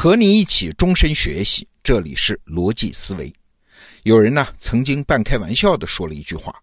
[0.00, 3.32] 和你一起终身学习，这里是逻辑思维。
[4.04, 6.54] 有人呢曾经半开玩笑的说了一句话，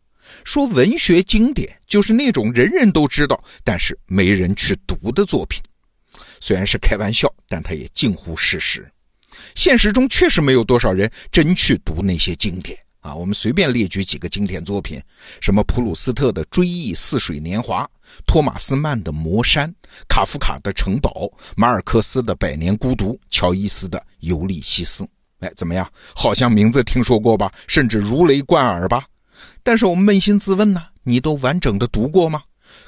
[0.45, 5.61] 说文学经典就是那种人人都知道，但是没人去读的作品。
[6.39, 8.89] 虽然是开玩笑，但它也近乎事实。
[9.53, 13.13] 现实中确实没有多少人真去读那些经典啊。
[13.15, 15.01] 我们随便列举几个经典作品，
[15.39, 17.83] 什么普鲁斯特的《追忆似水年华》，
[18.25, 19.69] 托马斯曼的《魔山》，
[20.07, 21.09] 卡夫卡的《城堡》，
[21.55, 25.03] 马尔克斯的《百年孤独》，乔伊斯的《尤利西斯》。
[25.39, 25.87] 哎，怎么样？
[26.15, 27.51] 好像名字听说过吧？
[27.67, 29.05] 甚至如雷贯耳吧？
[29.61, 32.41] 但是我们扪心自问呢，你都完整的读过吗？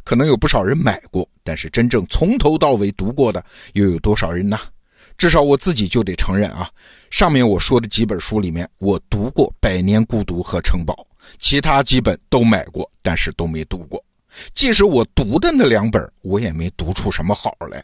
[0.04, 4.58] 可能有不少人买过，但是真正从头到尾读过的又有多少人呢？
[5.18, 6.70] 至少我自己就得承认啊，
[7.10, 10.94] 上面我说的几本书里面，我读过《百年孤独》和《城堡》，
[11.40, 14.04] 其他几本都买过，但是都没读过。
[14.54, 17.84] 即使我读的那两本，我也没读出什么好来。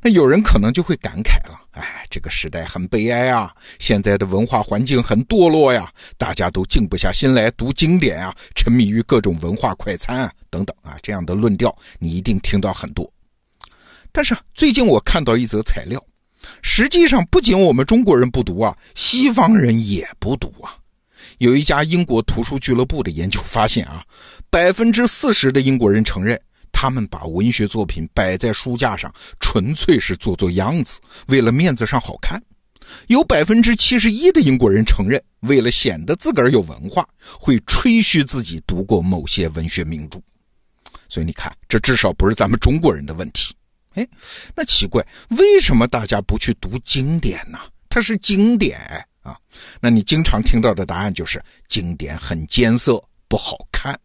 [0.00, 13.10] 那有人可能就会感慨了，哎，这个时代很悲哀啊，现在的文化环境很堕落呀，大家都静不下心来读经典啊，沉迷于各种文化快餐啊，等等啊，这样的论调你一定听到很多。
[14.10, 16.02] 但是最近我看到一则材料。
[16.62, 20.76] 实际上，不仅我们中国人不读啊，西方人也不读啊。
[21.38, 24.02] 有一家英国图书俱乐部的研究发现啊，
[24.50, 26.40] 百分之四十的英国人承认，
[26.72, 32.42] 他们把文学作品摆在书架上，纯粹是做做样子，为了面子上好看。
[33.06, 37.06] 有百分之七十一的英国人承认，为了显得自个儿有文化，
[37.40, 40.20] 会吹嘘自己读过某些文学名著。
[41.08, 43.53] 所以你看，这至少不是咱们中国人的问题。
[43.94, 44.06] 哎，
[44.54, 47.58] 那奇怪，为什么大家不去读经典呢？
[47.88, 48.78] 它是经典
[49.22, 49.36] 啊。
[49.80, 53.98] 那你经常听到的答案就是经典很艰涩，不好看。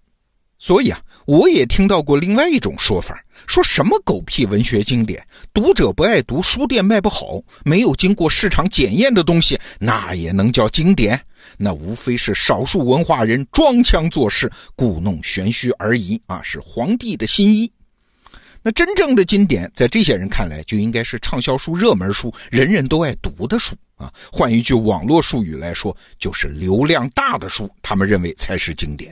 [0.62, 3.18] 所以啊，我也听到过另外一种说法，
[3.48, 11.20] 说什么狗屁文学经典，读者不爱读，书店卖不好，没有经过市场检验的东西，那也能叫经典？
[11.58, 17.72] 那无非是少数文化人装腔作势、故弄玄虚而已啊，是皇帝的新衣。
[18.70, 24.14] 那真正的经典，在这些人看来，就应该是畅销书、热门书，人人都爱读的书啊。
[24.32, 29.12] 换一句网络术语来说，就是流量大的书，他们认为才是经典。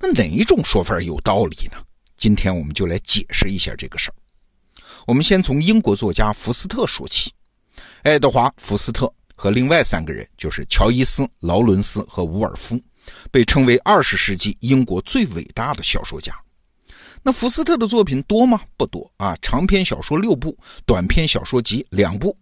[0.00, 1.76] 那哪一种说法有道理呢？
[2.16, 4.14] 今天我们就来解释一下这个事儿。
[5.06, 7.30] 我们先从英国作家福斯特说起。
[8.02, 12.80] 爱德华·福斯特和另外三个人，就是乔伊斯、劳伦斯和伍尔夫，
[13.30, 16.34] 被称为二十世纪英国最伟大的小说家。
[17.22, 18.60] 那福斯特的作品多吗？
[18.76, 20.56] 不多啊，长篇小说六部，
[20.86, 22.36] 短篇小说集两部，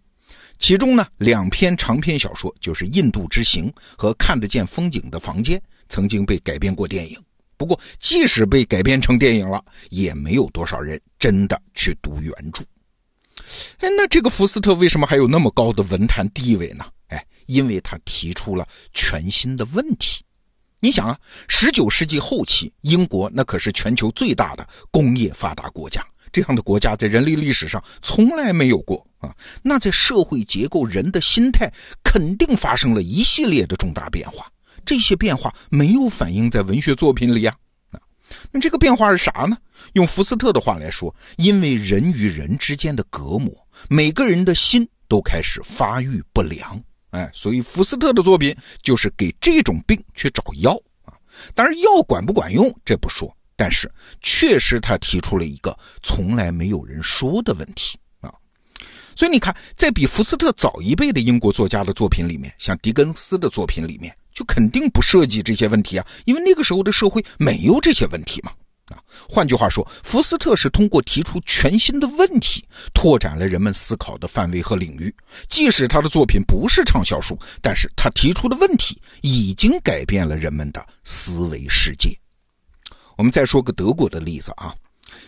[0.59, 5.57] 其中呢两篇长篇小说就是《印度之行》和《看得见风景的房间》，
[5.89, 7.19] 曾经被改编过电影。
[7.57, 12.63] 不过即使被改编成电影了，也没有多少人真的去读原著。
[13.79, 16.85] 哎，那这个福斯特为什么还有那么高的文坛地位呢？
[17.07, 20.23] 哎，因为他提出了全新的问题。
[20.79, 21.17] 你想啊，
[21.47, 29.35] 十九世纪后期，英国那可是全球最大的工业发达国家，这样的国家在人类历史上从来没有过啊。
[29.63, 31.67] 那在社会结构、人的心态，
[32.03, 34.45] 肯定发生了一系列的重大变化。
[34.85, 37.55] 这些变化没有反映在文学作品里呀。
[37.89, 37.99] 啊，
[38.51, 39.57] 那这个变化是啥呢？
[39.93, 43.51] 用福斯特的话来说，因为人与人之间的隔膜，
[43.89, 46.79] 每个人的心都开始发育不良。
[47.11, 50.73] 哎，所以福斯特的作品就是给这种病去找药
[51.05, 51.13] 啊。
[51.55, 53.91] 当然，药管不管用这不说，但是
[54.21, 58.33] 确实他提出了一个从来没有人说的问题啊。
[59.15, 68.51] 所以你看，在比福斯特早一辈的英国作家的作品里面，像狄更斯的作品里面，就肯定不涉及这些问题啊，因为那个时候的社会没有这些问题嘛。
[68.89, 75.13] 啊，换句话说，福斯特是通过提出全新的问题，拓展了人们思考的范围和领域。
[75.49, 82.17] 即使他的作品不是畅销书，但是他提出的问题已经改变了人们的思维世界。
[83.17, 84.73] 我们再说个德国的例子啊，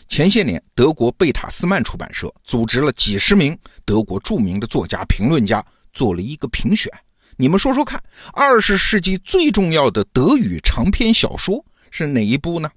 [0.08, 6.92] 前些年，德国贝塔斯曼出版社组织了几十名德国著名的作家、评论家，做了一个评选。
[7.36, 8.02] 你们说说看，
[8.34, 12.70] 二十世纪最重要的德语长篇小说是哪一部呢？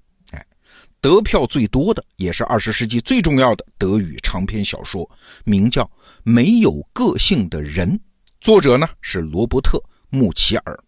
[1.03, 5.07] 得票最多的，也是二十世纪最重要的德语长篇小说，
[5.43, 5.83] 名叫
[6.23, 7.91] 《没有个性的人》，
[8.39, 9.77] 作者呢是罗伯特·
[10.09, 10.79] 穆齐尔。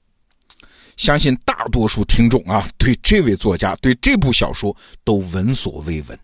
[0.95, 4.73] 相信大多数听众啊， 对这位作家、对这部小说
[5.03, 6.17] 都闻所未闻。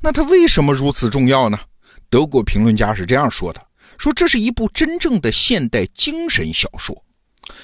[0.00, 1.60] 那他为什么如此重要呢？
[2.08, 3.60] 德国评论家是这样说的：
[3.98, 7.04] 说这是一部真正的现代精神小说。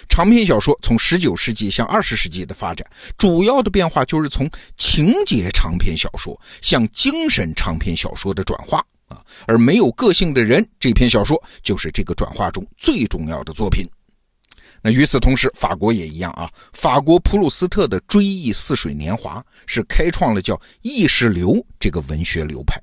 [0.08, 2.87] 长篇小说从十九世纪向二十世纪的发展，
[3.17, 13.85] 主要的变化就是从情节长篇小说向精神长篇小说的转化啊，而没有个性的人，这篇小说就是这个转化中最重要的作品。
[14.81, 16.49] 那与此同时，法国也一样啊。
[16.73, 22.81] 法国普鲁斯特的《追忆似水年华》是开创了叫意识流这个文学流派。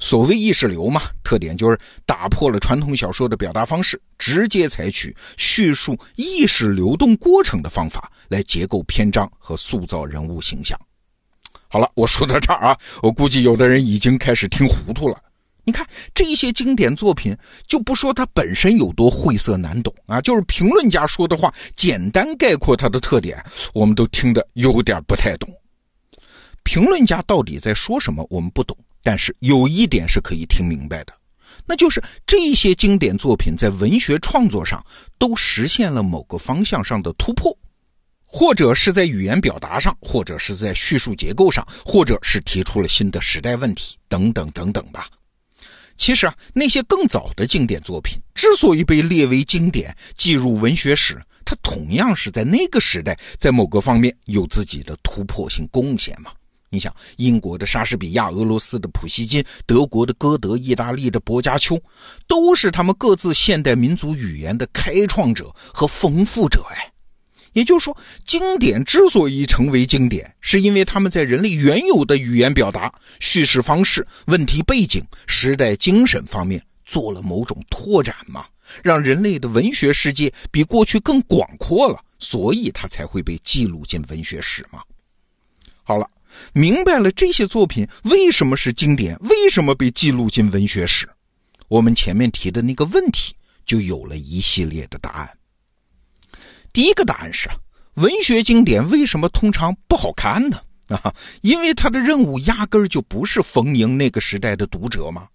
[0.00, 10.76] 所谓意识流嘛，特点就是打破了传统小说的表达方式，直接采取叙述意识流动过程的方法来结构篇章和塑造人物形象。
[11.68, 15.16] 好了，我说到这儿啊， 我估计有的人已经开始听糊涂了。
[15.62, 17.36] 你看这些经典作品，
[17.68, 23.40] 就不说它本身有多晦涩难懂啊，就是评论家说的话，简单概括它的特点，
[23.74, 25.48] 我们都听得有点不太懂。
[26.64, 28.76] 评论家到底在说什么，我们不懂。
[29.02, 31.12] 但是有一点是可以听明白的，
[31.66, 34.84] 那就是这些经典作品在文学创作上
[35.18, 37.56] 都实现了某个方向上的突破，
[38.26, 45.08] 或者是在语言表达上，或者是在叙述结构上，或者是提出了新的时代问题，等等等等吧。
[45.96, 56.32] 其实啊，那些更早的经典作品之所以被列为经典，记入文学史，它同样是在那个时代在某个方面有自己的突破性贡献嘛。
[56.72, 61.76] 你想，英国的莎士比亚、俄罗斯的普希金、德国的歌德、意大利的薄伽丘，
[62.28, 66.64] 都是他们各自现代民族语言的开创者和丰富者。
[66.70, 66.92] 哎，
[67.54, 78.46] 也就是说，经典之所以成为经典，是因为他们在人类原有的语言表达、叙事方式、问题背景、时代精神方面做了某种拓展嘛，
[78.84, 84.80] 让人类的文学世界比过去更广阔了，所以它才会被记录进文学史嘛。
[85.82, 86.08] 好了。
[86.52, 91.08] 明白了这些作品为什么是经典，为什么被记录进文学史，
[91.68, 93.34] 我们前面提的那个问题
[93.64, 95.30] 就有了一系列的答案。
[96.72, 97.48] 第一个答案是，
[97.94, 100.60] 文学经典为什么通常不好看呢？
[100.88, 105.28] 啊，因为他的任务压根儿就不是逢迎那个时代的读者嘛，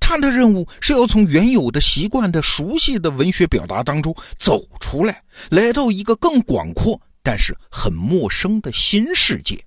[0.00, 9.62] 他的任务是要从原有的习惯的熟悉的文学表达当中走出来，来到一个更广阔但是很陌生的新世界。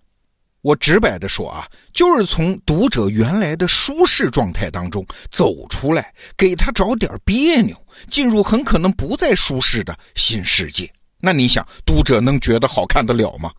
[0.68, 7.74] 我直白的说啊，就是从读者原来的舒适状态当中走出来，给他找点别扭，
[8.10, 10.92] 进入很可能不再舒适的新世界。
[11.22, 13.50] 那你想，读者能觉得好看得了吗？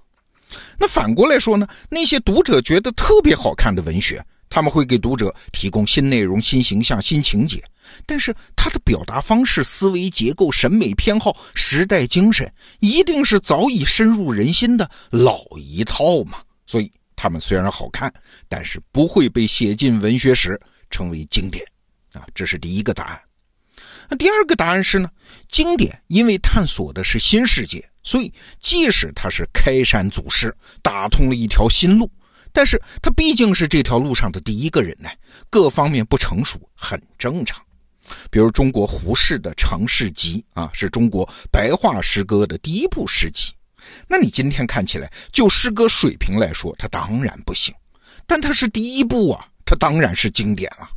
[0.78, 1.66] 那反过来说呢？
[1.88, 7.64] 那些读者觉得特别好看的文学，他们会给读者提供新内容、新形象、新情节，
[8.04, 16.40] 但是他的表达方式、思维结构、审美偏好、时代精神，一定是早已深入人心的老一套嘛。
[16.66, 16.92] 所以。
[17.20, 18.12] 他们虽然好看，
[18.48, 21.66] 但是不会被写进文学史，成为经典，
[22.12, 23.20] 啊，这是第一个答案。
[24.08, 25.10] 那第二个答案是呢？
[25.48, 32.08] 经典因为探索的是新世界，所以即使它是开山祖师，打通了一条新路，
[32.52, 35.10] 但是他毕竟是这条路上的第一个人呢，
[35.50, 37.60] 各方面不成熟很正常。
[38.30, 43.52] 比如中国胡适的《长诗集》啊，是中国白话诗歌的第一部诗集。
[44.06, 47.74] 那你今天看起来，就诗歌水平来说，它当然不行，
[48.26, 50.88] 但它是第一部啊，它当然是经典了。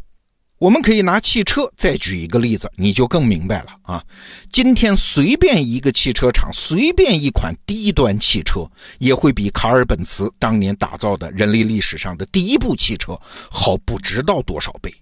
[0.58, 4.04] 我们可以拿汽车再举一个例子，你就更明白了啊。
[4.52, 14.94] 今天随便一个汽车厂，随便一款低端汽车，也会比卡尔本茨当年打造的人类历史上的第一部汽车好不知道多少倍。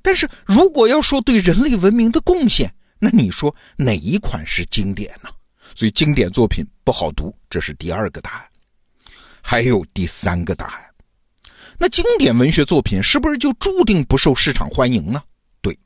[0.00, 5.28] 但是如果要说对人类文明的贡献，那你说哪一款是经典呢？
[5.74, 8.44] 所以经典作品不好读，这是第二个答案。
[9.42, 10.84] 还有第三个答案，
[11.78, 15.22] 那经典文学作品是不是就注定不受市场欢迎呢？
[15.60, 15.78] 对，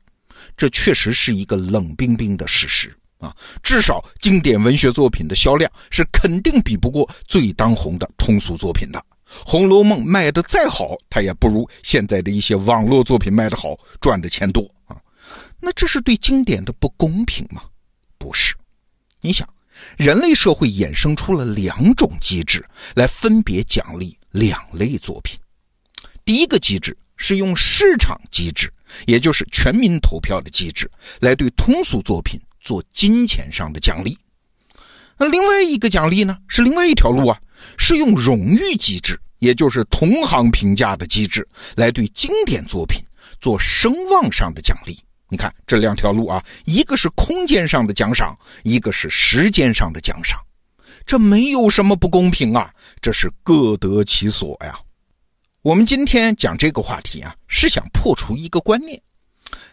[0.57, 3.35] 这确实是一个冷冰冰的事实啊。
[3.61, 8.99] 至少经典文学作品的销量是肯定比不过最当红的通俗作品的。
[9.45, 14.97] 《红楼梦》卖的再好，它也不如现在的一些网络作品卖的好，赚的钱多啊。
[15.59, 17.61] 那这是对经典的不公平吗？
[18.17, 18.55] 不是，
[19.21, 19.47] 你想。
[19.97, 25.39] 人类社会衍生出了两种机制来分别奖励两类作品。
[26.23, 28.71] 第一个机制是用市场机制，
[29.05, 34.17] 也就是全民投票的机制，来对通俗作品做金钱上的奖励。
[35.17, 37.39] 那另外一个奖励呢，是另外一条路啊，
[37.77, 43.03] 是用荣誉机制，也就是同行评价的机制，来对经典作品
[43.39, 44.99] 做声望上的奖励。
[45.31, 50.37] 你看这两条路啊，一个是空间上的奖赏，一个是时间上的奖赏，
[51.05, 52.69] 这没有什么不公平啊，
[52.99, 54.77] 这是各得其所呀。
[55.61, 59.01] 我们今天讲这个话题啊，是想破除一个观念，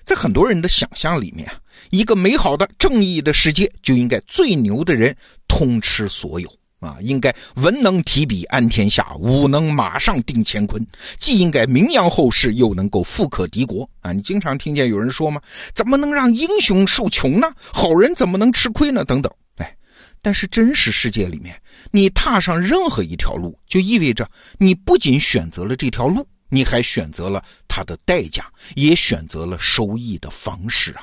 [0.05, 1.51] 在很多人的想象里面，
[1.91, 5.13] 一个美好的正义的世界就应该最牛的人
[5.49, 6.49] 通吃所有
[6.81, 10.87] 啊，应该文能提笔安天下，武能马上定乾坤，
[11.19, 14.13] 既应该名扬后世，又能够富可敌国啊！
[14.13, 15.41] 你经常听见有人说吗？
[15.75, 17.53] 怎么能让英雄受穷呢？
[17.73, 19.05] 好人怎么能吃亏呢？
[19.05, 19.33] 等等。
[19.57, 19.77] 哎，
[20.23, 28.45] 但是真实世界里面，你踏上任何一条路，就意味着你不仅选择了这条路，你还选择了它的代价，
[28.77, 31.03] 也选择了收益的方式啊！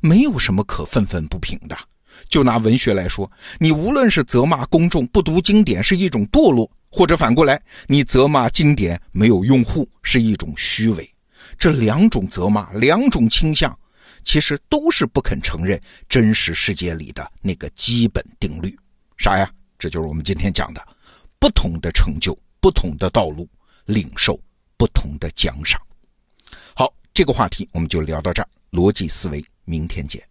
[0.00, 1.76] 没有什么可愤愤不平的。
[2.28, 11.08] 就拿文学来说，你无论是责骂公众不读经典是一种堕落，或者反过来，你责骂经典没有用户是一种虚伪，
[11.58, 13.76] 这两种责骂，两种倾向，
[14.24, 18.76] 其实都是不肯承认真实世界里的那个基本定律。
[19.16, 19.50] 啥呀？
[19.78, 20.82] 这就是我们今天讲的，
[21.38, 23.46] 不同的成就，不同的道路，
[23.84, 24.40] 领受
[24.78, 25.78] 不同的奖赏。
[26.74, 28.48] 好，这个话题我们就聊到这儿。
[28.70, 30.22] 逻辑思维，明天见。